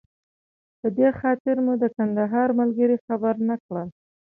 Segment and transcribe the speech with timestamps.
[0.79, 3.87] په دې خاطر مو د کندهار ملګري خبر نه کړل.